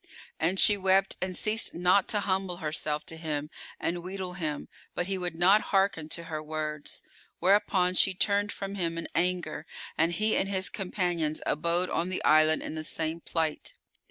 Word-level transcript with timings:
And 0.39 0.59
she 0.59 0.77
wept 0.77 1.15
and 1.21 1.37
ceased 1.37 1.75
not 1.75 2.07
to 2.07 2.21
humble 2.21 2.57
herself 2.57 3.05
to 3.05 3.17
him 3.17 3.51
and 3.79 4.01
wheedle 4.01 4.33
him, 4.33 4.67
but 4.95 5.05
he 5.05 5.15
would 5.19 5.35
not 5.35 5.61
hearken 5.69 6.09
to 6.09 6.23
her 6.23 6.41
words; 6.41 7.03
whereupon 7.37 7.93
she 7.93 8.15
turned 8.15 8.51
from 8.51 8.73
him, 8.73 8.97
in 8.97 9.07
anger, 9.13 9.67
and 9.99 10.13
he 10.13 10.35
and 10.35 10.49
his 10.49 10.69
companions 10.69 11.39
abode 11.45 11.91
on 11.91 12.09
the 12.09 12.23
island 12.23 12.63
in 12.63 12.73
the 12.73 12.83
same 12.83 13.19
plight. 13.21 13.75